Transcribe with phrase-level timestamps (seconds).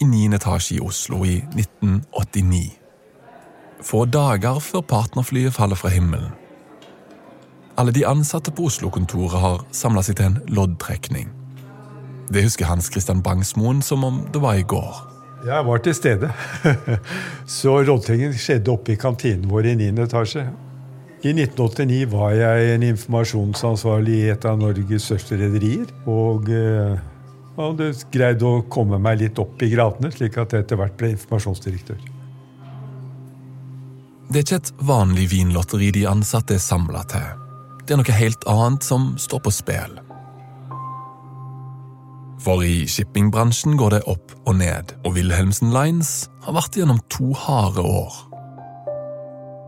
[0.00, 0.34] i 9.
[0.34, 2.78] etasje i Oslo i 1989.
[3.82, 6.30] Få dager før partnerflyet faller fra himmelen.
[7.78, 11.28] Alle de ansatte på Oslo-kontoret har samla seg til en loddtrekning.
[12.28, 15.04] Det husker Hans Christian Bangsmoen som om det var i går.
[15.46, 16.30] Jeg var til stede.
[17.58, 19.92] Så loddtrekningen skjedde oppe i kantinen vår i 9.
[20.08, 20.48] etasje.
[21.22, 25.86] I 1989 var jeg en informasjonsansvarlig i et av Norges største rederier.
[26.10, 26.50] Og
[27.58, 30.96] eh, det greide å komme meg litt opp i gradene, slik at jeg etter hvert
[30.98, 32.00] ble informasjonsdirektør.
[34.28, 37.28] Det er ikke et vanlig vinlotteri de ansatte er samla til.
[37.86, 39.96] Det er noe helt annet som står på spill.
[42.44, 47.32] For i shippingbransjen går det opp og ned, og Wilhelmsen Lines har vært gjennom to
[47.34, 48.20] harde år.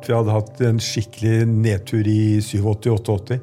[0.05, 3.41] Vi hadde hatt en skikkelig nedtur i 87-88.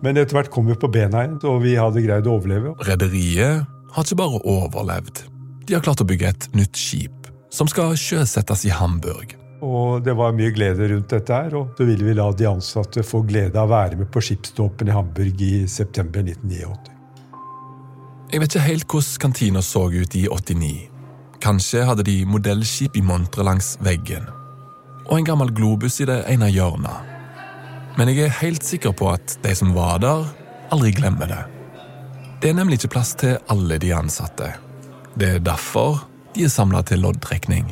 [0.00, 2.72] Men etter hvert kom vi på bena igjen, og vi hadde greid å overleve.
[2.88, 5.24] Rederiet har ikke bare overlevd.
[5.66, 9.36] De har klart å bygge et nytt skip, som skal sjøsettes i Hamburg.
[9.60, 13.04] Og det var mye glede rundt dette her, og så ville vi la de ansatte
[13.04, 16.96] få glede av å være med på skipsdåpen i Hamburg i september 1989.
[18.30, 20.72] Jeg vet ikke helt hvordan kantina så ut i 89.
[21.42, 24.28] Kanskje hadde de modellskip i montre langs veggen.
[25.08, 27.08] Og en gammel globus i det ene hjørnet.
[27.98, 30.28] Men jeg er helt sikker på at de som var der,
[30.70, 31.42] aldri glemmer det.
[32.40, 34.46] Det er nemlig ikke plass til alle de ansatte.
[35.12, 37.66] Det er derfor de er samla til loddtrekning.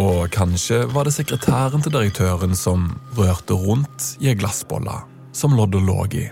[0.00, 2.86] Og kanskje var det sekretæren til direktøren som
[3.18, 4.94] rørte rundt i ei glassbolle
[5.36, 6.22] som loddet lå i.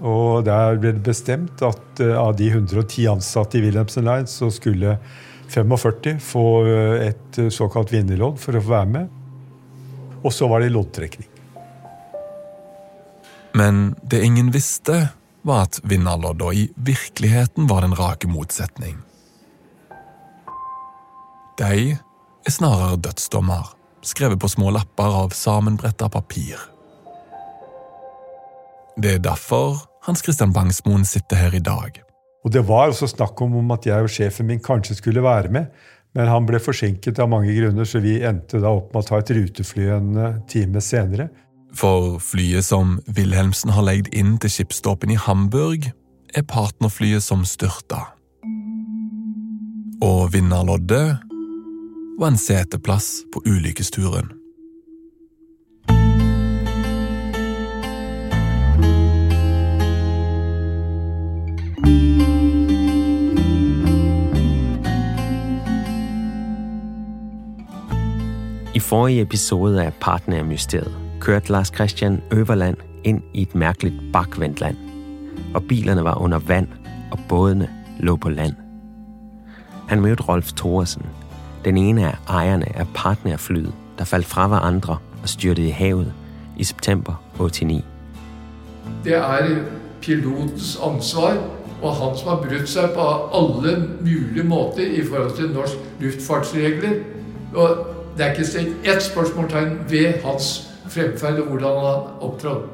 [0.00, 4.48] Og der ble det bestemt at uh, av de 110 ansatte i Wilhelmsen Line, så
[4.48, 4.96] skulle
[5.52, 9.12] 45 få uh, et uh, såkalt vinnerlodd for å få være med.
[10.24, 11.28] Og så var det loddtrekning.
[13.54, 15.08] Men det ingen visste,
[15.42, 18.98] var at vinnerlodda i virkeligheten var den rake motsetning.
[21.58, 21.96] De
[22.46, 23.72] er snarere dødsdommer,
[24.02, 26.60] skrevet på små lapper av sammenbretta papir.
[29.00, 32.00] Det er derfor Hans Christian Bangsmoen sitter her i dag.
[32.44, 35.66] Og Det var også snakk om at jeg og sjefen min kanskje skulle være med,
[36.16, 39.20] men han ble forsinket av mange grunner, så vi endte da opp med å ta
[39.20, 41.28] et rutefly en time senere.
[41.74, 45.86] For flyet som Wilhelmsen har leid inn til skipsdåpen i Hamburg,
[46.34, 48.02] er partnerflyet som styrta.
[50.02, 51.20] Og vinnerloddet
[52.20, 54.32] var en seteplass på ulykkesturen.
[68.74, 74.76] I forrige episode af Partnermysteriet kørte Lars Christian Øverland ind i et mærkeligt bakvendt land,
[75.54, 76.68] og bilerne var under vand,
[77.10, 77.68] og bådene
[78.00, 78.54] lå på land.
[79.88, 81.02] Han mødte Rolf Thoresen,
[81.64, 86.12] den ene af ejerne af partnerflyet, der faldt fra hverandre og styrtede i havet
[86.56, 87.84] i september 89.
[89.04, 89.56] Det er
[90.00, 91.36] pilotens ansvar,
[91.82, 96.90] og han som har brutt seg på alle mulige måter i forhold til norsk luftfartsregler.
[97.54, 97.68] Og
[98.16, 102.68] det er ikke stilt ett spørsmålstegn ved hans fremferd og hvordan han opptrådte.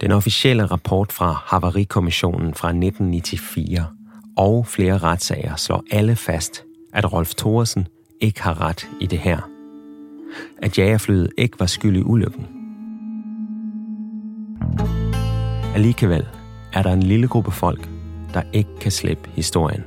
[0.00, 3.84] Den officielle rapport fra Havarikommissionen fra 1994
[4.36, 7.86] og flere retssager slår alle fast, at Rolf Thoresen
[8.20, 9.40] ikke har rett i det her.
[10.62, 12.46] At jagerflyet ikke var skyld i ulykken.
[15.74, 16.26] Allikevel
[16.72, 17.88] er der en lille gruppe folk,
[18.34, 19.84] der ikke kan slippe historien.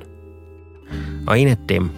[1.28, 1.92] Og en av dem,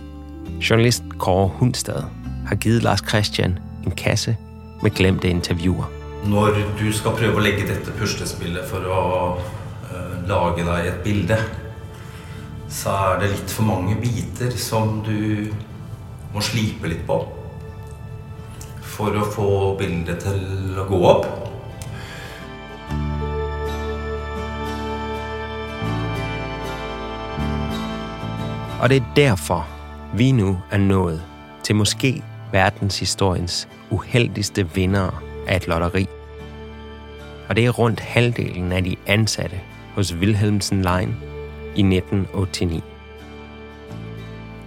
[0.70, 2.04] journalist Kåre Hundstad,
[2.48, 4.38] har gitt Lars Christian en kasse
[4.84, 5.90] med glemte intervjuer.
[6.28, 9.04] Når du skal prøve å legge dette puslespillet for å
[9.36, 11.38] uh, lage deg et bilde,
[12.74, 15.52] så er det litt for mange biter som du
[16.34, 17.22] må slipe litt på
[18.94, 19.50] for å få
[19.80, 21.26] bildet til å gå opp.
[28.84, 29.64] Og det er derfor,
[30.14, 31.22] vi nå er nået
[31.64, 32.18] til måske
[32.54, 35.12] verdenshistoriens uheldigste vindere
[35.48, 36.08] af et lotteri.
[37.50, 39.60] Og det er rundt halvdelen af de ansatte
[39.96, 41.16] hos Wilhelmsen Line
[41.76, 42.84] i 1989.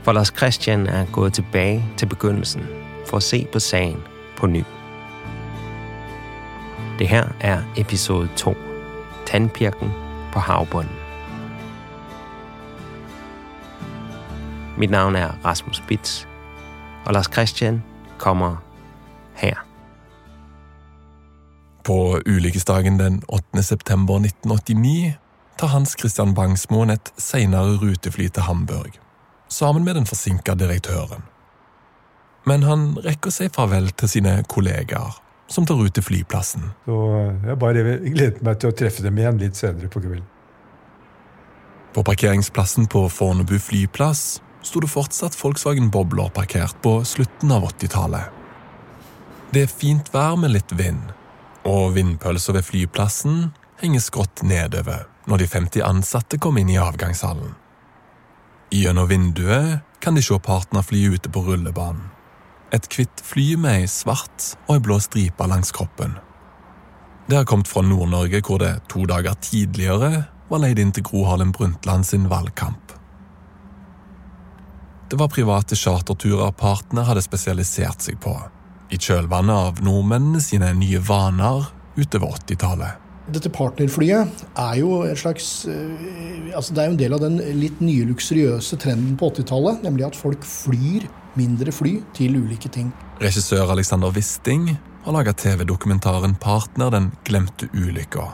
[0.02, 2.66] For Lars Christian er gået tilbage til begyndelsen
[3.06, 4.02] for at se på sagen
[4.36, 4.64] på ny.
[6.98, 8.56] Det her er episode 2.
[9.26, 9.92] Tandpirken
[10.32, 10.96] på havbunden.
[14.78, 16.26] Mit navn er Rasmus Spitz,
[17.06, 17.82] og Lars Christian
[18.18, 18.56] kommer
[19.34, 19.62] her.
[21.84, 23.62] På ulykkesdagen den 8.
[23.62, 25.14] september 1989
[25.58, 28.98] tar Hans Christian Bangsmoen et senere rutefly til Hamburg,
[29.48, 31.22] sammen med den forsinka direktøren.
[32.46, 35.14] Men han rekker seg farvel til sine kollegaer,
[35.48, 36.72] som tar ut til flyplassen.
[36.86, 36.96] Så
[37.46, 40.26] jeg bare gledet meg til å treffe dem igjen litt senere på kvelden.
[41.94, 48.32] På parkeringsplassen på Fornebu flyplass sto det fortsatt Volkswagen Bobler parkert på slutten av 80-tallet.
[49.54, 51.12] Det er fint vær med litt vind,
[51.66, 57.54] og vindpølser ved flyplassen henger skrått nedover når de 50 ansatte kom inn i avgangshallen.
[58.74, 62.10] Gjennom vinduet kan de se partnerflyet ute på rullebanen.
[62.74, 66.16] Et hvitt fly med ei svart og ei blå stripe langs kroppen.
[67.26, 71.24] Det har kommet fra Nord-Norge, hvor det to dager tidligere var leid inn til Gro
[71.26, 72.85] Harlem Brundtland sin valgkamp.
[75.10, 78.32] Det var private charterturer partene hadde spesialisert seg på,
[78.90, 83.02] i kjølvannet av nordmennene sine nye vaner utover 80-tallet.
[83.30, 87.80] Dette partnerflyet er jo en slags altså Det er jo en del av den litt
[87.82, 91.06] nye luksuriøse trenden på 80-tallet, nemlig at folk flyr
[91.38, 92.92] mindre fly til ulike ting.
[93.22, 94.72] Regissør Alexander Wisting
[95.04, 98.30] har laga TV-dokumentaren 'Partner den glemte ulykka',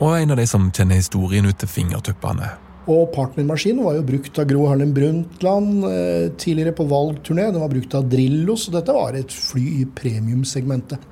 [0.00, 2.48] og er en av de som kjenner historien ut til fingertuppene.
[2.88, 7.50] Og partnermaskinen var jo brukt av Gro Harlem Brundtland eh, tidligere på valgturné.
[7.52, 11.04] Den var brukt av Drillo, så dette var et fly i premiumsegmentet.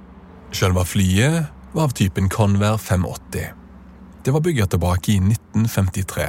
[0.56, 3.52] Selve flyet var av typen Convair 580.
[4.24, 6.24] Det var bygget tilbake i 1953,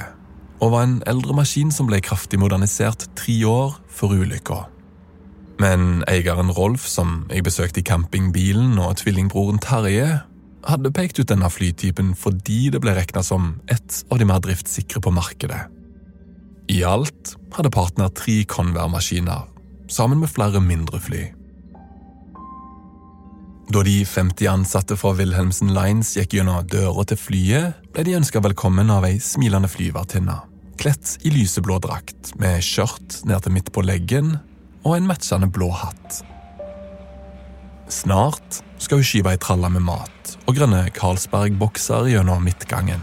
[0.59, 4.65] og var en eldre maskin som ble kraftig modernisert tre år før ulykka.
[5.63, 10.19] Men eieren Rolf, som jeg besøkte i campingbilen, og tvillingbroren Terje,
[10.65, 15.01] hadde pekt ut denne flytypen fordi det ble regna som et av de mer driftssikre
[15.03, 15.67] på markedet.
[16.67, 19.45] I alt hadde partner tre Convair-maskiner,
[19.87, 21.23] sammen med flere mindre fly.
[23.71, 28.39] Da de 50 ansatte fra Wilhelmsen Lines gikk gjennom døra til flyet, ble de ønska
[28.43, 30.37] velkommen av ei smilende flyvertinne,
[30.79, 34.37] kledt i lyseblå drakt, med skjørt ned til midt på leggen
[34.85, 36.21] og en matchende blå hatt.
[37.87, 42.99] Snart skal hun skyve ei tralle med mat og grønne Carlsberg-bokser gjennom midtgangen.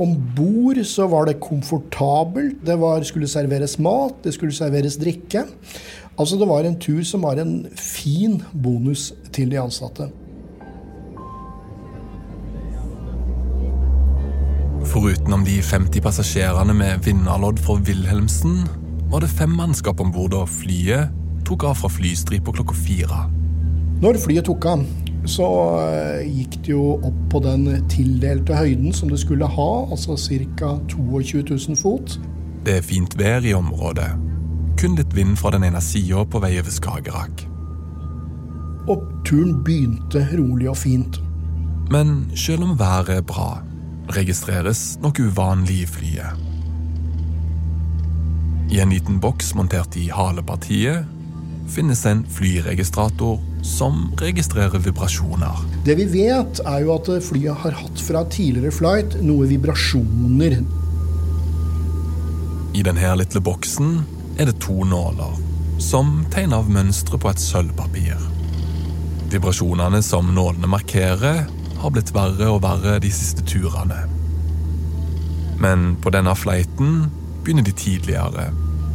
[0.00, 2.64] Om bord så var det komfortabelt.
[2.66, 5.44] Det var, skulle serveres mat, det skulle serveres drikke.
[6.18, 10.08] Altså Det var en tur som var en fin bonus til de ansatte.
[14.88, 18.64] Foruten om de 50 passasjerene med vinnerlodd fra Wilhelmsen,
[19.10, 23.24] var det fem mannskap om bord da flyet tok av fra flystripa klokka fire.
[24.02, 24.84] Når flyet tok av,
[25.24, 25.46] så
[26.26, 30.16] gikk det jo opp på den tildelte høyden som det skulle ha, altså
[30.58, 30.74] ca.
[30.90, 32.18] 22 000 fot.
[32.64, 34.10] Det er fint vær i området.
[34.80, 37.44] Kun litt vind fra den ene sida på vei over Skagerrak.
[38.90, 41.20] Og turen begynte rolig og fint.
[41.92, 43.62] Men selv om været er bra,
[44.16, 46.44] registreres noe uvanlig i flyet.
[48.72, 51.04] I en liten boks montert i halepartiet
[51.70, 55.64] finnes en flyregistrator som registrerer vibrasjoner.
[55.84, 60.58] Det vi vet, er jo at flyet har hatt fra tidligere flight noe vibrasjoner.
[62.74, 64.00] I denne lille boksen
[64.38, 65.36] er det to nåler,
[65.78, 68.18] som tegner av mønstre på et sølvpapir.
[69.32, 71.44] Vibrasjonene som nålene markerer,
[71.84, 74.06] har blitt verre og verre de siste turene.
[75.60, 77.10] Men på denne flighten
[77.44, 78.46] begynner de tidligere,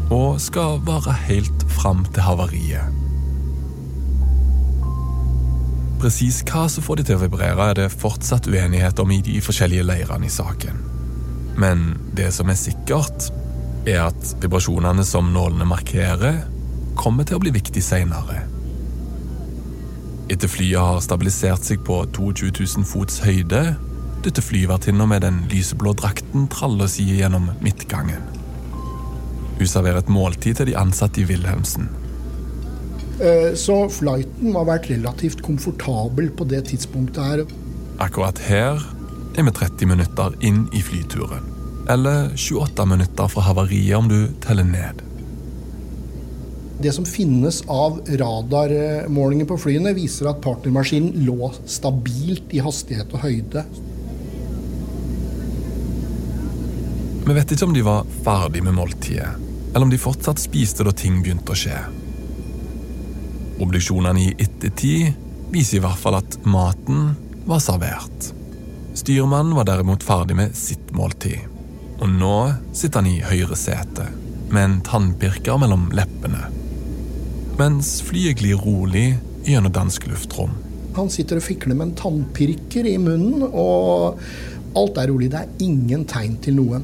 [0.10, 3.00] og skal vare helt fram til havariet.
[6.00, 9.42] Presis hva som får de til å vibrere, er det fortsatt uenighet om i de
[9.44, 10.78] forskjellige leirene i saken.
[11.60, 13.28] Men det som er sikkert,
[13.88, 16.40] er at vibrasjonene som nålene markerer,
[17.00, 18.46] kommer til å bli viktig seinere.
[20.32, 23.64] Etter flyet har stabilisert seg på 22 000 fots høyde,
[24.24, 28.39] dytter flyvertinna med den lyseblå drakten tralla si gjennom midtgangen.
[29.60, 31.90] Hun serverer et måltid til de ansatte i Wilhelmsen.
[33.20, 37.44] Eh, så flighten har vært relativt komfortabel på det tidspunktet her.
[38.00, 38.80] Akkurat her
[39.36, 41.44] er vi 30 minutter inn i flyturen.
[41.92, 45.04] Eller 28 minutter fra havariet om du teller ned.
[46.80, 53.26] Det som finnes av radarmålinger på flyene, viser at partnermaskinen lå stabilt i hastighet og
[53.26, 53.66] høyde.
[57.28, 60.94] Vi vet ikke om de var ferdig med måltidet, eller om de fortsatt spiste da
[60.96, 61.78] ting begynte å skje.
[63.60, 65.14] Obduksjonene i ettertid
[65.54, 67.14] viser i hvert fall at maten
[67.50, 68.32] var servert.
[68.98, 71.46] Styrmannen var derimot ferdig med sitt måltid,
[72.00, 72.36] og nå
[72.74, 74.08] sitter han i høyre sete
[74.50, 76.48] med en tannpirker mellom leppene.
[77.60, 79.12] Mens flyet glir rolig
[79.46, 80.56] gjennom dansk luftrom.
[80.96, 84.20] Han sitter og fikler med en tannpirker i munnen, og
[84.80, 85.30] alt er rolig.
[85.32, 86.82] Det er ingen tegn til noe.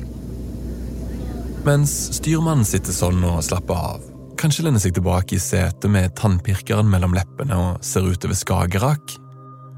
[1.65, 4.01] Mens styrmannen sitter sånn og slapper av,
[4.37, 9.15] kanskje lener seg tilbake i setet med tannpirkeren mellom leppene og ser utover Skagerrak,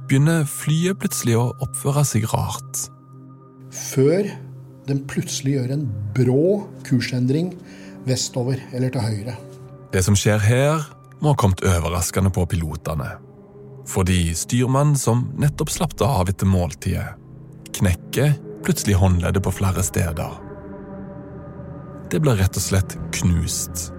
[0.09, 2.81] begynner flyet plutselig å oppføre seg rart.
[3.71, 4.27] Før
[4.89, 5.85] den plutselig gjør en
[6.17, 6.47] brå
[6.87, 7.53] kursendring
[8.07, 9.35] vestover eller til høyre.
[9.95, 10.83] Det som skjer her,
[11.21, 13.13] må ha kommet overraskende på pilotene.
[13.87, 17.15] Fordi styrmannen som nettopp slapp av etter måltidet,
[17.79, 18.35] knekker
[18.67, 20.35] plutselig håndleddet på flere steder.
[22.11, 23.89] Det ble rett og slett knust.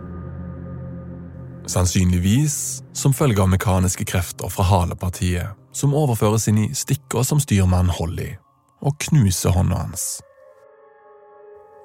[1.68, 7.92] Sannsynligvis som følge av mekaniske krefter fra halepartiet, som overføres inn i stikker som styrmannen
[7.92, 8.32] holder i,
[8.80, 10.06] og knuser hånda hans.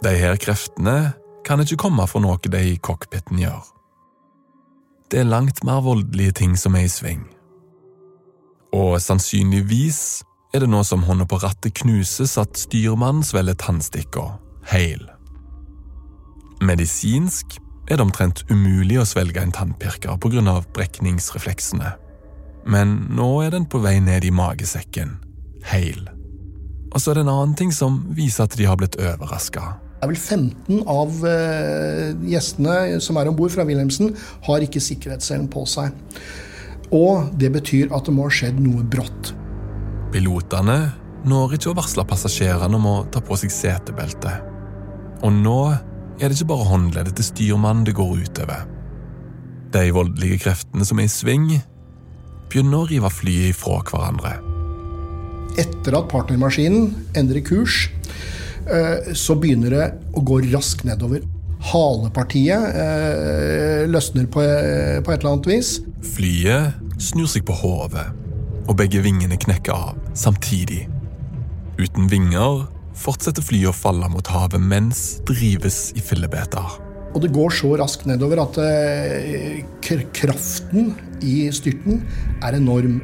[0.04, 1.14] De her kreftene
[1.44, 3.62] kan ikke komme fra noe de i cockpiten gjør.
[5.12, 7.26] Det er langt mer voldelige ting som er i sving.
[8.74, 10.24] Og sannsynligvis
[10.56, 14.26] er det nå som hånda på rattet knuses at styrmannen svelger tannstikka,
[14.72, 15.04] heil.
[16.64, 17.58] Medisinsk
[17.90, 20.62] er det omtrent umulig å svelge en tannpirker pga.
[20.74, 21.94] brekningsrefleksene.
[22.66, 25.18] Men nå er den på vei ned i magesekken,
[25.68, 26.08] heil.
[26.94, 29.76] Og så er det en annen ting som viser at de har blitt overraska.
[30.00, 34.16] Det er vel 15 av eh, gjestene som er om bord fra Wilhelmsen,
[34.48, 35.96] har ikke sikkerhetsselen på seg.
[36.94, 39.34] Og det betyr at det må ha skjedd noe brått.
[40.14, 40.94] Pilotene
[41.28, 44.36] når ikke å varsle passasjerene om å ta på seg setebelte.
[45.24, 45.60] Og nå
[46.20, 48.66] er det ikke bare håndleddet til styrmannen det går utover.
[49.74, 51.48] De voldelige kreftene som er i sving,
[52.52, 54.36] begynner å rive flyet ifra hverandre.
[55.62, 57.88] Etter at partnermaskinen endrer kurs,
[58.70, 61.26] eh, så begynner det å gå raskt nedover.
[61.64, 65.78] Halepartiet eh, løsner på, eh, på et eller annet vis.
[66.14, 68.10] Flyet snur seg på hodet,
[68.68, 70.84] og begge vingene knekker av samtidig.
[71.80, 72.68] Uten vinger
[73.04, 76.80] fortsetter flyet å falle mot havet mens drives i fillebeter.
[77.14, 78.58] Og det går så raskt nedover at
[80.16, 82.02] kraften i styrten
[82.42, 83.02] er enorm.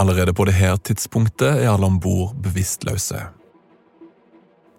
[0.00, 3.20] Allerede på dette tidspunktet er alle om bord bevisstløse.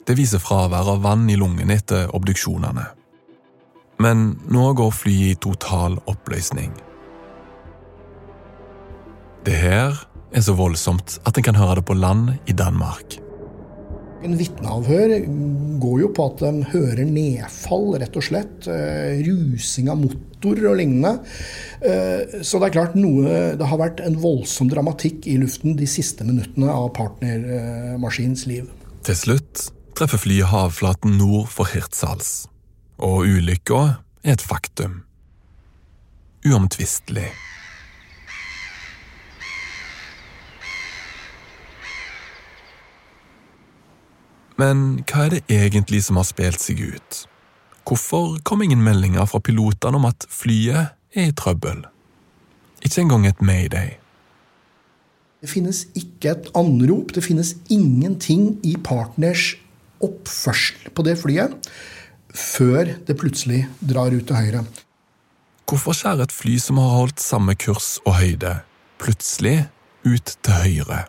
[0.05, 2.83] Det viser fravær av vann i lungene etter obduksjonene.
[4.01, 6.73] Men nå går flyet i total oppløsning.
[9.45, 9.93] Det her
[10.33, 13.19] er så voldsomt at en kan høre det på land i Danmark.
[14.25, 15.11] En vitneavhør
[15.83, 18.65] går jo på at de hører nedfall, rett og slett.
[19.27, 21.11] Rusing av motor og lignende.
[22.41, 26.25] Så det er klart noe, det har vært en voldsom dramatikk i luften de siste
[26.25, 28.65] minuttene av partnermaskinens liv.
[29.05, 32.47] Til slutt treffer flyet havflaten nord for Hirtshals.
[32.97, 35.03] Og ulykka er et faktum.
[36.49, 37.29] Uomtvistelig.
[44.61, 47.25] Men hva er det egentlig som har spilt seg ut?
[47.85, 51.83] Hvorfor kom ingen meldinger fra pilotene om at flyet er i trøbbel?
[52.85, 53.97] Ikke engang et mayday.
[55.43, 59.53] Det finnes ikke et anrop, det finnes ingenting i partners
[60.03, 61.69] oppførsel på det flyet
[62.35, 64.65] før det plutselig drar ut til høyre.
[65.69, 68.57] Hvorfor skjærer et fly som har holdt samme kurs og høyde,
[69.01, 69.67] plutselig
[70.05, 71.05] ut til høyre?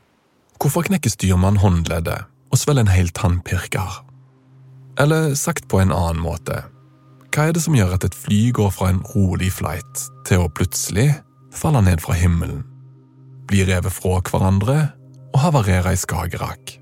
[0.61, 4.01] Hvorfor knekker styrmannen håndleddet og svelger en hel tannpirker?
[5.03, 6.63] Eller sagt på en annen måte,
[7.35, 10.53] hva er det som gjør at et fly går fra en rolig flight til å
[10.57, 11.11] plutselig
[11.53, 12.63] falle ned fra himmelen,
[13.51, 14.79] bli revet fra hverandre
[15.35, 16.79] og havarere i Skagerrak?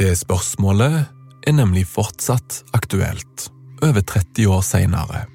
[0.00, 1.04] Det spørsmålet
[1.44, 3.50] er nemlig fortsatt aktuelt,
[3.84, 5.26] over 30 år seinere.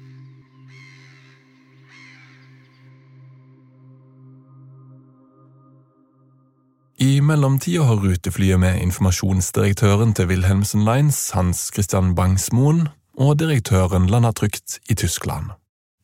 [7.00, 14.34] I mellomtida har ruteflyet med informasjonsdirektøren til Wilhelmsen Lines, Hans Christian Bangsmoen, og direktøren landa
[14.36, 15.54] trygt i Tyskland.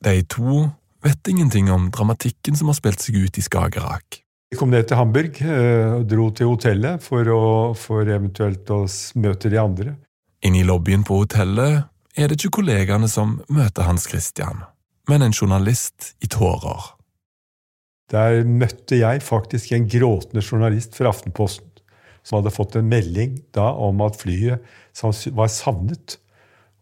[0.00, 0.70] De to
[1.04, 4.22] vet ingenting om dramatikken som har spilt seg ut i Skagerrak.
[4.48, 7.44] Vi kom ned til Hamburg eh, og dro til hotellet for, å,
[7.76, 8.86] for eventuelt å
[9.20, 9.98] møte de andre.
[10.48, 14.64] Inne i lobbyen på hotellet er det ikke kollegaene som møter Hans Christian,
[15.12, 16.95] men en journalist i tårer.
[18.12, 21.66] Der møtte jeg faktisk en gråtende journalist fra Aftenposten
[22.26, 24.62] som hadde fått en melding da om at flyet
[25.36, 26.16] var savnet,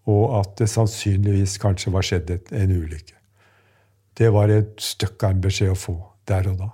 [0.08, 3.16] og at det sannsynligvis kanskje var skjedd en ulykke.
[4.16, 5.96] Det var et støkk av en beskjed å få
[6.28, 6.70] der og da.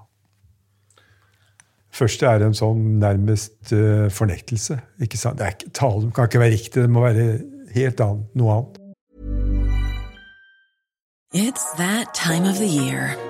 [1.91, 4.77] Første er en sånn nærmest uh, fornektelse.
[5.03, 5.43] Ikke sant?
[5.43, 7.27] Ikke, talen kan ikke være riktig, det må være
[7.75, 8.79] helt annet, noe annet.
[11.35, 13.30] It's that time of the year.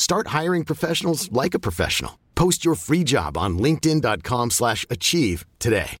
[0.00, 2.12] Start hiring professionals like a professional.
[2.34, 5.96] Post your free job on linkedin.com/achieve slash achieve today.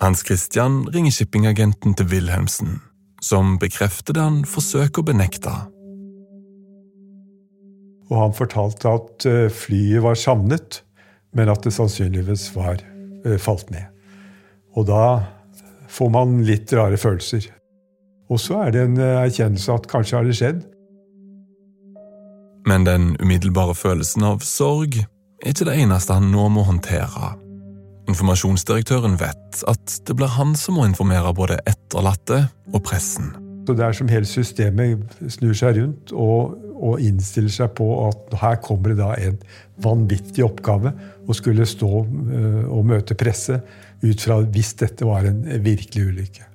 [0.00, 2.80] Hans Christian ringer shippingagenten til Wilhelmsen,
[3.22, 5.52] som bekrefter det han forsøker å benekte.
[8.10, 10.80] Og han fortalte at eh, flyet var savnet,
[11.36, 13.92] men at det sannsynligvis var eh, falt ned.
[14.74, 15.04] Og da
[15.92, 17.59] får man litt rare følelser.
[18.30, 20.62] Og så er det en eh, erkjennelse at kanskje har det skjedd.
[22.68, 27.34] Men den umiddelbare følelsen av sorg er ikke det eneste han nå må håndtere.
[28.10, 33.32] Informasjonsdirektøren vet at det blir han som må informere både etterlatte og pressen.
[33.66, 38.34] Så Det er som hele systemet snur seg rundt og, og innstiller seg på at
[38.40, 39.36] her kommer det da en
[39.84, 40.92] vanvittig oppgave
[41.28, 43.60] å skulle stå uh, og møte presse
[44.02, 46.49] ut fra hvis dette var en virkelig ulykke.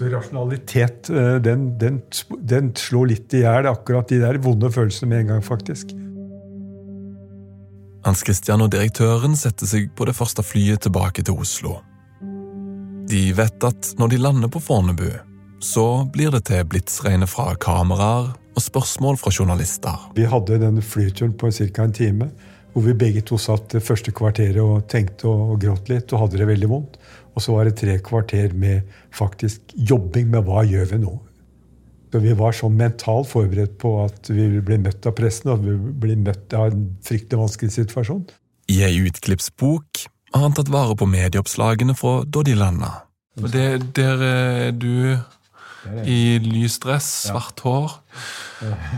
[0.00, 1.98] Så rasjonalitet, uh, den, den,
[2.40, 5.92] den slår litt i hjel akkurat de der vonde følelsene med en gang, faktisk.
[8.06, 11.74] Hans Christian og direktøren setter seg på det første flyet tilbake til Oslo.
[13.12, 15.10] De vet at når de lander på Fornebu,
[15.60, 20.08] så blir det til blitsregnet fra kameraer og spørsmål fra journalister.
[20.16, 21.84] Vi hadde den flyturen på ca.
[21.84, 22.30] en time,
[22.72, 26.24] hvor vi begge to satt det første kvarteret og tenkte og, og gråt litt og
[26.24, 26.96] hadde det veldig vondt.
[27.34, 31.16] Og så var det tre kvarter med faktisk jobbing med hva gjør vi nå.
[32.10, 35.76] Så vi var sånn mentalt forberedt på at vi ble møtt av pressen, og vi
[36.02, 38.24] ble møtt av en fryktelig vanskelig situasjon.
[38.70, 42.90] I ei utklippsbok har han tatt vare på medieoppslagene fra da de landa.
[43.40, 45.14] Det, der er du
[46.04, 47.94] i lys dress, svart hår.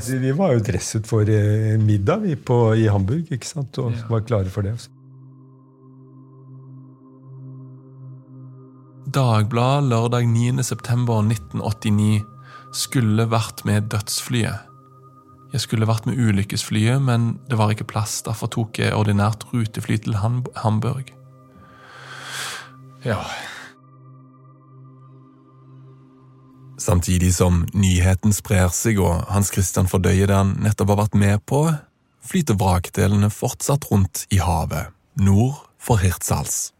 [0.09, 3.79] Vi var jo dresset for eh, middag vi på, i Hamburg ikke sant?
[3.79, 4.75] og var klare for det.
[9.12, 12.22] Dagbladet lørdag 9.9.1989
[12.72, 14.59] skulle vært med dødsflyet.
[15.53, 18.22] Jeg skulle vært med ulykkesflyet, men det var ikke plass.
[18.25, 21.12] Derfor tok jeg ordinært rutefly til Hamburg.
[23.05, 23.18] Ja
[26.79, 31.38] Samtidig som nyheten sprer seg og Hans Christian fordøyer det han nettopp har vært med
[31.46, 31.66] på,
[32.27, 34.88] flyter vrakdelene fortsatt rundt i havet,
[35.20, 36.72] nord for Hirtshals.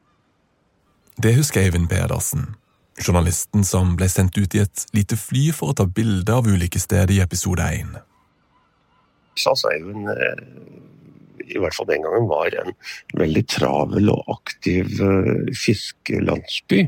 [1.21, 2.55] Det husker Eivind Pedersen,
[2.97, 6.81] journalisten som ble sendt ut i et lite fly for å ta bilde av ulike
[6.81, 7.99] steder i episode 1.
[9.33, 10.41] Hirtshals Eivind, eh,
[11.53, 12.73] i hvert fall den gangen, var en
[13.21, 16.87] veldig travel og aktiv eh, fiskelandsby.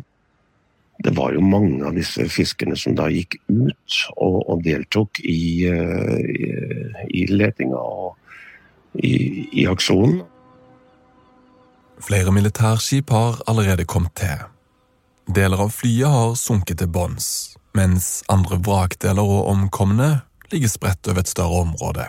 [1.05, 5.67] Det var jo mange av disse fiskerne som da gikk ut og, og deltok i,
[5.67, 6.53] uh, i,
[7.19, 8.15] i letinga og
[9.03, 9.17] i,
[9.59, 10.23] i aksjonen.
[12.01, 14.43] Flere militærskip har allerede kommet til.
[15.35, 20.11] Deler av flyet har sunket til bunns, mens andre vrakdeler og omkomne
[20.53, 22.09] ligger spredt over et større område.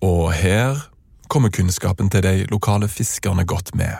[0.00, 0.88] Og her
[1.28, 3.96] kommer kunnskapen til de lokale fiskerne godt med.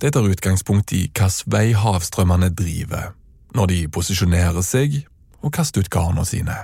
[0.00, 3.14] De tar utgangspunkt i hvilken vei havstrømmene driver,
[3.54, 5.00] når de posisjonerer seg
[5.42, 6.56] og kaster ut garnene sine.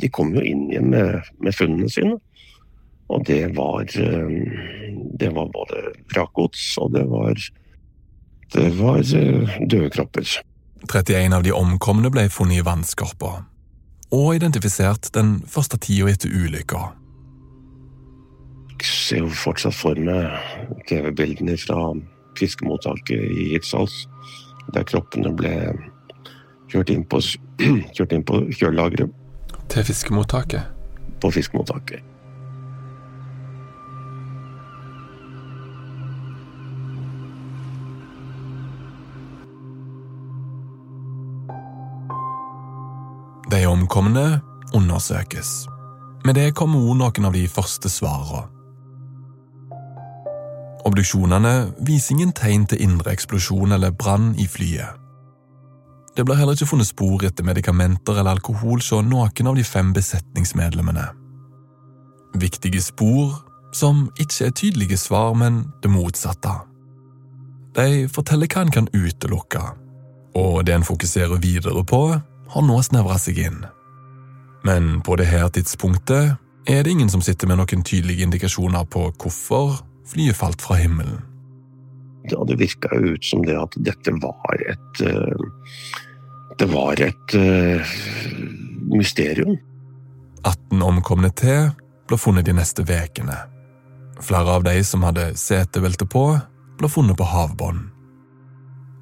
[0.00, 2.18] De kom jo inn igjen med, med funnene sine,
[3.08, 7.40] og det var, eh, det var både vrakgods og det var,
[8.54, 10.38] det var eh, døde kropper.
[10.86, 13.32] 31 av de omkomne ble funnet i vannskorpa,
[14.14, 16.90] og identifisert den første tida etter ulykka.
[18.76, 20.36] Jeg ser jo fortsatt for meg
[20.88, 21.94] TV-bildene fra
[22.36, 24.04] fiskemottaket i Hirtshals,
[24.74, 25.54] der kroppene ble
[26.70, 27.22] kjørt inn på,
[27.96, 29.24] kjørt inn på kjølelageret.
[29.72, 30.68] Til fiskemottaket?
[31.22, 32.04] På fiskemottaket.
[43.86, 44.40] Omkomne
[44.74, 45.68] undersøkes.
[46.24, 48.48] Med det kommer også noen av de første svarene.
[50.86, 51.52] Obduksjonene
[51.86, 54.98] viser ingen tegn til indre eksplosjon eller brann i flyet.
[56.16, 59.92] Det blir heller ikke funnet spor etter medikamenter eller alkohol hos noen av de fem
[59.94, 61.06] besetningsmedlemmene.
[62.34, 63.38] Viktige spor
[63.74, 66.54] som ikke er tydelige svar, men det motsatte.
[67.76, 69.62] De forteller hva en kan utelukke,
[70.34, 72.04] og det en fokuserer videre på,
[72.50, 73.66] har nå snevra seg inn.
[74.66, 76.34] Men på det her tidspunktet
[76.66, 79.78] er det ingen som sitter med noen tydelige indikasjoner på hvorfor
[80.10, 81.20] flyet falt fra himmelen.
[82.26, 85.46] Ja, det virka ut som det at dette var et uh,
[86.58, 87.94] Det var et uh,
[88.90, 89.58] mysterium.
[90.42, 91.70] 18 omkomne til
[92.08, 93.36] ble funnet de neste ukene.
[94.22, 96.38] Flere av de som hadde setebelte på,
[96.78, 97.92] ble funnet på havbunnen.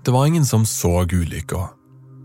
[0.05, 1.70] Det var ingen som så ulykka,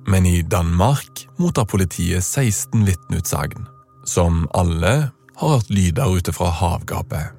[0.10, 3.68] men i Danmark mottar politiet 16 vitneutsagn,
[4.06, 7.36] som alle har hørt lyder ute fra havgapet.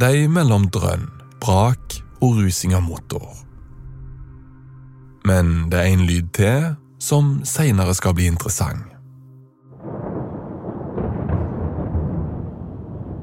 [0.00, 1.08] De mellom drønn,
[1.42, 3.26] brak og rusing av motor.
[5.28, 6.70] Men det er en lyd til
[7.02, 8.94] som seinere skal bli interessant.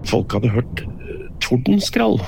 [0.05, 2.19] Folk hadde hørt eh, tordenskrall.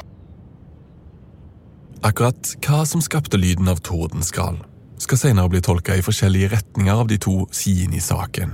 [2.06, 4.60] Akkurat hva som skapte lyden av tordenskral,
[5.02, 8.54] skal senere bli tolka i forskjellige retninger av de to sidene i saken.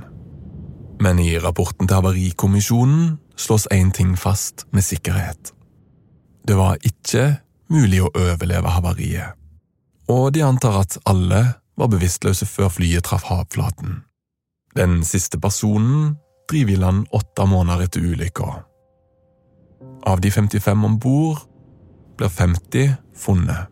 [1.04, 5.52] Men i rapporten til Havarikommisjonen slås én ting fast med sikkerhet.
[6.48, 7.40] Det var ikke
[7.72, 9.36] mulig å overleve havariet,
[10.12, 11.44] og de antar at alle
[11.80, 14.04] var bevisstløse før flyet traff havflaten.
[14.76, 16.18] Den siste personen
[16.52, 18.52] driver i land åtte måneder etter ulykka.
[20.08, 21.40] Av de 55 om bord
[22.18, 23.70] blir 50 funnet.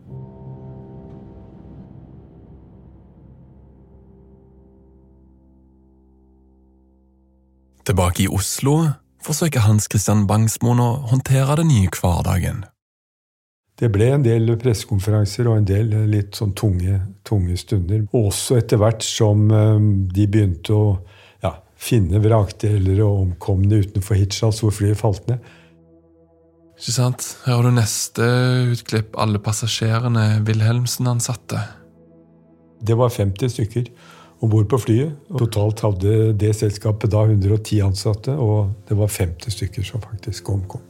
[7.82, 8.76] Tilbake i Oslo
[9.22, 12.62] forsøker Hans Christian Bangsmoen å håndtere den nye hverdagen.
[13.78, 18.04] Det ble en del pressekonferanser og en del litt sånn tunge, tunge stunder.
[18.14, 20.84] Også etter hvert som de begynte å
[21.42, 25.42] ja, finne vrakdeler og omkomne utenfor Hitchhals hvor flyet falt ned.
[26.82, 27.24] Ikke sant?
[27.44, 28.24] Her har du neste
[28.72, 29.14] utklipp.
[29.22, 31.60] Alle passasjerene Wilhelmsen ansatte.
[32.82, 33.90] Det var 50 stykker
[34.42, 35.12] om bord på flyet.
[35.38, 40.82] Totalt hadde det selskapet da 110 ansatte, og det var 50 stykker som faktisk omkom.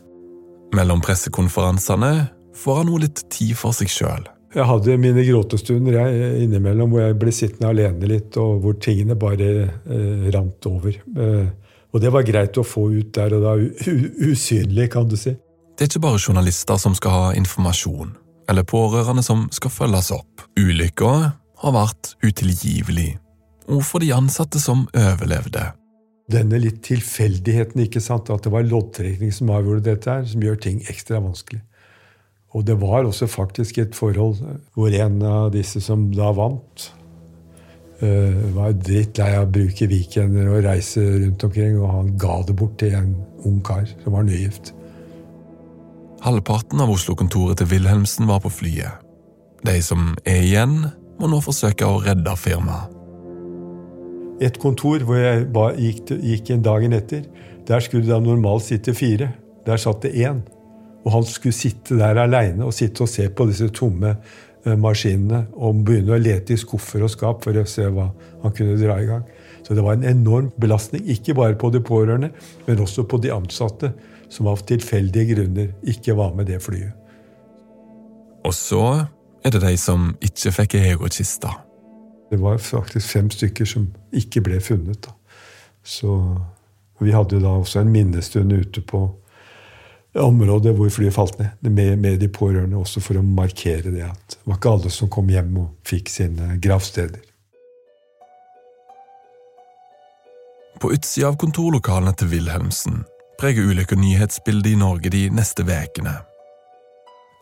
[0.73, 2.13] Mellom pressekonferansene
[2.57, 4.25] får han noe litt tid for seg sjøl.
[4.57, 9.21] Jeg hadde mine gråtestunder jeg, innimellom hvor jeg ble sittende alene litt, og hvor tingene
[9.21, 10.97] bare eh, rant over.
[10.97, 11.47] Eh,
[11.93, 13.57] og det var greit å få ut der og da.
[14.33, 15.37] Usynlig, kan du si.
[15.83, 18.13] Det er ikke bare journalister som skal ha informasjon,
[18.47, 20.45] eller pårørende som skal følges opp.
[20.55, 21.09] Ulykka
[21.59, 23.17] har vært utilgivelig,
[23.67, 25.65] og for de ansatte som overlevde.
[26.31, 30.61] Denne litt tilfeldigheten, ikke sant, at det var loddtrekning som avgjorde dette, her, som gjør
[30.63, 31.59] ting ekstra vanskelig.
[32.55, 34.39] Og det var også faktisk et forhold
[34.77, 36.85] hvor en av disse som da vant,
[38.05, 42.57] uh, var drittlei av å bruke weekender og reise rundt omkring, og han ga det
[42.63, 43.11] bort til en
[43.51, 44.77] ung kar som var nygift.
[46.23, 49.01] Halvparten av Oslo-kontoret til Wilhelmsen var på flyet.
[49.67, 50.77] De som er igjen,
[51.19, 52.93] må nå forsøke å redde firmaet.
[54.43, 55.49] Et kontor hvor jeg
[55.83, 57.25] gikk, gikk dagen etter,
[57.67, 59.33] der skulle det normalt sitte fire.
[59.67, 60.45] Der satt det én.
[61.03, 65.49] Og han skulle sitte der aleine og sitte og se på disse tomme uh, maskinene
[65.59, 68.13] og begynne å lete i skuffer og skap for å se hva
[68.45, 69.27] han kunne dra i gang.
[69.67, 72.31] Så det var en enorm belastning, ikke bare på de pårørende,
[72.67, 73.91] men også på de ansatte,
[74.33, 76.97] som av tilfeldige grunner ikke var med det flyet.
[78.43, 79.07] Og så
[79.45, 81.59] er det de som ikke fikk egen.
[82.33, 85.05] Det var faktisk fem stykker som ikke ble funnet.
[85.05, 85.13] Da.
[85.85, 86.17] Så
[87.03, 89.05] vi hadde da også en minnestund ute på
[90.19, 94.37] området hvor flyet falt ned, med, med, de pårørende, også for å markere det at
[94.37, 97.21] det var ikke alle som kom hjem og fikk sine gravsteder.
[100.83, 103.05] På utsida av kontorlokalene til Wilhelmsen
[103.43, 106.15] preger nyhetsbildet i Norge de neste ukene.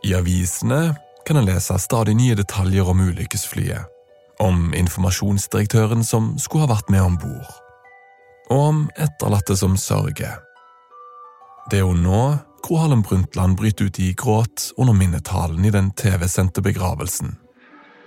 [0.05, 0.95] I avisene
[1.27, 3.85] kan en lese stadig nye detaljer om ulykkesflyet,
[4.41, 7.51] om informasjonsdirektøren som skulle ha vært med om bord,
[8.49, 10.41] og om etterlatte som sørger.
[11.69, 15.93] Det er jo nå Gro Harlem Brundtland bryter ut i gråt under minnetalen i den
[15.93, 17.37] TV-sendte begravelsen.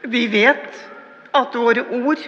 [0.09, 0.81] Vi vet
[1.37, 2.25] at våre ord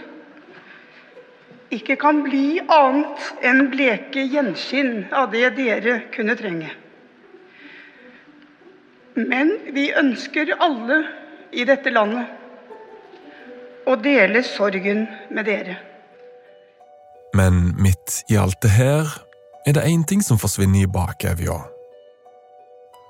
[1.76, 6.72] ikke kan bli annet enn bleke gjenskinn av det dere kunne trenge.
[9.16, 11.04] Men vi ønsker alle
[11.56, 15.78] i dette landet å dele sorgen med dere.
[17.36, 19.08] Men midt i alt det her
[19.68, 21.58] er det én ting som forsvinner i bakevja.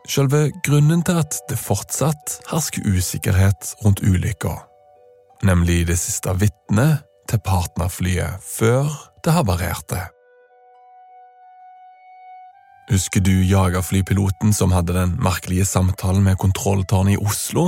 [0.09, 4.53] Selve grunnen til at det fortsatt hersker usikkerhet rundt ulykka,
[5.45, 7.01] nemlig det siste vitnet
[7.35, 8.87] til partnerflyet før
[9.25, 9.99] det havarerte.
[12.85, 17.65] Husker du jagerflypiloten som hadde den merkelige samtalen med kontrolltårnet i Oslo?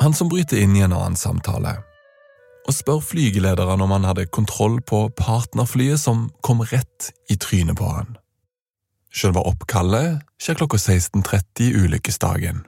[0.00, 1.80] Han som bryter inn i en annen samtale
[2.62, 7.88] og spør flygelederen om han hadde kontroll på partnerflyet som kom rett i trynet på
[7.90, 8.14] han.
[9.10, 12.62] Selve oppkallet skjer klokka 16.30 ulykkesdagen.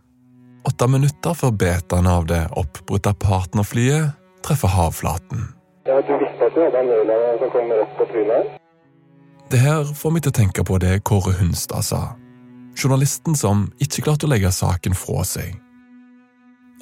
[0.67, 5.49] Åtte minutter før betaen av det oppbrutte partnerflyet treffer havflaten.
[5.89, 8.53] Ja, du visste at hadde en nødland som kom rett på trynet?
[9.53, 12.03] Det her får meg til å tenke på det Kåre Hunstad sa.
[12.75, 15.59] Journalisten som ikke klarte å legge saken fra seg.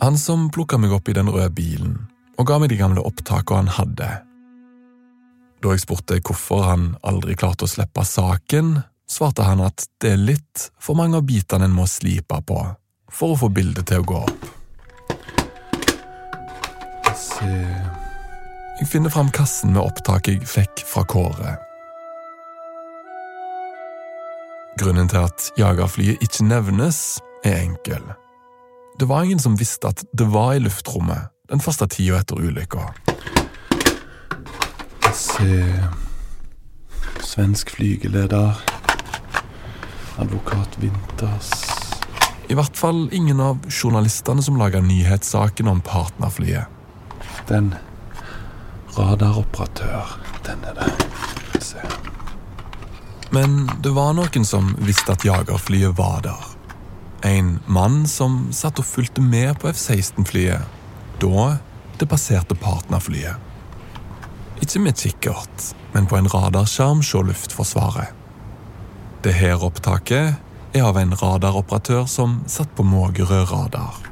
[0.01, 1.99] Han som plukka meg opp i den røde bilen
[2.41, 4.09] og ga meg de gamle opptakene han hadde.
[5.63, 10.25] Da jeg spurte hvorfor han aldri klarte å slippe saken, svarte han at det er
[10.31, 12.65] litt for mange av bitene en må slipe på
[13.13, 14.62] for å få bildet til å gå opp.
[17.43, 17.59] Se
[18.79, 21.57] Jeg finner fram kassen med opptak jeg fikk fra Kåre.
[24.81, 28.03] Grunnen til at jagerflyet ikke nevnes, er enkel.
[28.99, 32.89] Det var ingen som visste at det var i luftrommet den første tida etter ulykka.
[35.13, 35.63] Se
[37.23, 38.63] Svensk flygeleder
[40.21, 41.51] Advokat Winters
[42.49, 46.82] I hvert fall ingen av journalistene som laga nyhetssaken om partnerflyet.
[47.53, 47.75] Den
[48.97, 50.15] radaroperatør,
[50.47, 50.93] den er det.
[51.61, 51.81] Se.
[53.33, 56.47] Men det var noen som visste at jagerflyet var der.
[57.29, 60.81] En mann som satt og fulgte med på F-16-flyet
[61.21, 61.45] da
[62.01, 63.37] det passerte partnerflyet.
[64.65, 68.17] Ikke med kikkert, men på en radarskjerm se Luftforsvaret.
[69.23, 70.41] Det her opptaket
[70.73, 74.12] er av en radaroperatør som satt på Mågerø radar.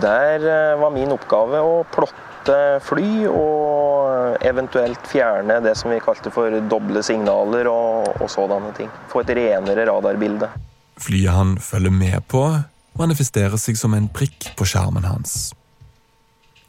[0.00, 6.30] Der eh, var min oppgave å plotte fly og eventuelt fjerne det som vi kalte
[6.34, 8.90] for doble signaler og, og sådanne ting.
[9.10, 10.50] Få et renere radarbilde.
[11.00, 12.42] Flyet han følger med på,
[12.96, 15.52] manifesterer seg som en prikk på skjermen hans.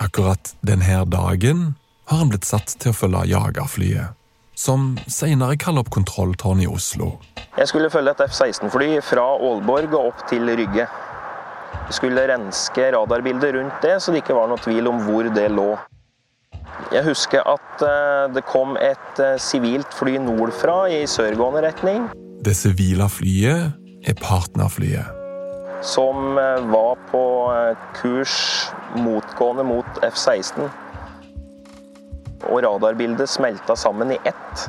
[0.04, 1.74] Akkurat denne dagen
[2.08, 4.16] har han blitt satt til å følge jagerflyet,
[4.58, 7.18] som senere kaller opp kontrolltårnet i Oslo.
[7.58, 10.86] Jeg skulle følge et F-16-fly fra Aalborg og opp til Rygge.
[11.94, 15.72] Skulle renske radarbildet rundt det, så det ikke var noe tvil om hvor det lå.
[16.94, 22.08] Jeg husker at eh, det kom et eh, sivilt fly nordfra i sørgående retning.
[22.46, 23.74] Det sivile flyet
[24.08, 25.16] er partnerflyet.
[25.86, 27.24] Som eh, var på
[27.98, 28.38] kurs
[28.96, 30.70] motgående mot F-16.
[32.48, 34.68] Og radarbildet smelta sammen i ett.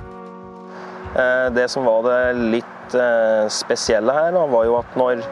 [1.54, 2.94] Det som var det litt
[3.52, 5.22] spesielle her, var jo at når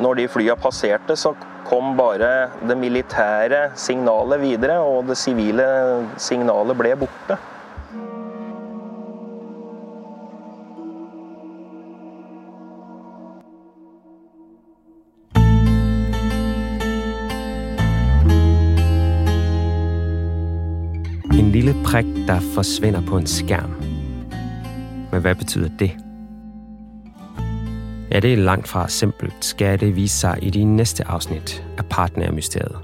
[0.00, 1.34] når de flya passerte, så
[1.68, 5.66] kom bare det militære signalet videre, og det sivile
[6.20, 7.38] signalet ble borte.
[21.32, 23.76] En lille prik, der forsvinder på en skærm.
[25.12, 26.11] Men hva betyder det?
[28.12, 31.84] Ja, det er langt fra simpelt, skal det vise sig i de næste afsnit af
[31.84, 32.78] Partnermysteriet.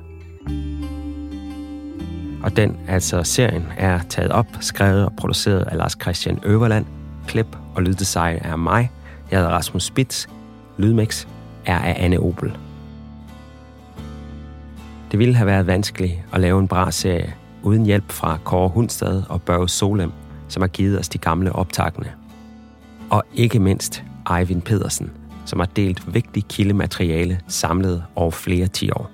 [2.42, 6.86] Og den, altså serien, er taget op, skrevet og produceret af Lars Christian Øverland.
[7.26, 8.90] Klip og lyddesign er mig.
[9.30, 10.26] Jeg hedder Rasmus Spitz.
[10.76, 11.26] Lydmix
[11.66, 12.56] er af Anne Opel.
[15.10, 19.22] Det ville have været vanskeligt at lave en bra serie uden hjælp fra Kåre Hundstad
[19.28, 20.12] og Børge Solem,
[20.48, 22.12] som har givet os de gamle opptakene.
[23.10, 25.10] Og ikke mindst Eivind Pedersen,
[25.44, 29.10] som har delt vigtig kildemateriale samlet over flere ti år.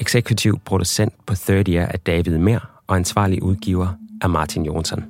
[0.00, 3.88] Eksekutiv producent på 30 er David Mer og ansvarlig udgiver
[4.22, 5.09] er Martin Jonsson.